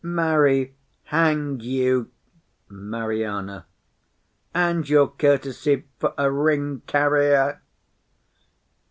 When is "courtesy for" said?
5.11-6.15